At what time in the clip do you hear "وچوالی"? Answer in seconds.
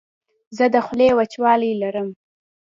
1.17-1.71